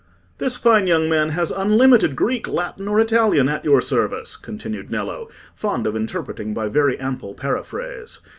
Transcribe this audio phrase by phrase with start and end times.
[0.39, 5.29] "This fine young man has unlimited Greek, Latin, or Italian at your service," continued Nello,
[5.53, 8.17] fond of interpreting by very ample paraphrase.